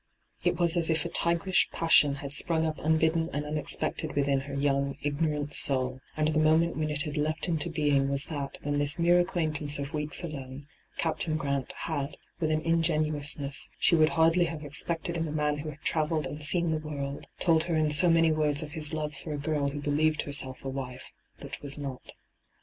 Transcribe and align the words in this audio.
It' 0.43 0.57
was 0.59 0.77
as 0.77 0.89
if 0.89 1.05
a 1.05 1.09
tigerish 1.09 1.69
passion 1.69 2.15
had 2.15 2.31
sprung 2.31 2.65
up 2.65 2.79
unbidden 2.79 3.29
and 3.33 3.45
un 3.45 3.55
expected 3.55 4.15
within 4.15 4.39
her 4.39 4.55
young, 4.55 4.97
ignorant 5.03 5.53
soul, 5.53 5.99
hyGoogIc 6.17 6.17
ENTRAPPED 6.17 6.33
211 6.35 6.35
and 6.35 6.35
the 6.35 6.39
moment 6.51 6.77
when 6.77 6.89
it 6.89 7.01
had 7.03 7.17
leapt 7.17 7.47
into 7.47 7.69
being 7.69 8.09
was 8.09 8.25
that 8.25 8.57
when 8.63 8.79
this 8.79 8.97
mere 8.97 9.23
aaquaintanoe 9.23 9.77
of 9.77 9.93
weeks 9.93 10.23
alone, 10.23 10.65
Captain 10.97 11.37
Grant, 11.37 11.71
had, 11.83 12.17
with 12.39 12.49
an 12.49 12.61
ingenuousness 12.61 13.69
she 13.77 13.95
would 13.95 14.09
hardly 14.17 14.45
have 14.45 14.63
expected 14.63 15.15
in 15.17 15.27
a 15.27 15.31
man 15.31 15.59
who 15.59 15.69
had 15.69 15.81
travelled 15.81 16.25
and 16.25 16.41
seen 16.41 16.71
the 16.71 16.79
world, 16.79 17.27
told 17.39 17.65
her 17.65 17.75
in 17.75 17.91
so 17.91 18.09
many 18.09 18.31
words 18.31 18.63
of 18.63 18.71
his 18.71 18.93
love 18.93 19.13
for 19.13 19.33
a 19.33 19.37
girl 19.37 19.67
who 19.67 19.79
believed 19.79 20.23
herself 20.23 20.65
a 20.65 20.69
wife, 20.69 21.11
but 21.39 21.61
was 21.61 21.77
not. 21.77 22.13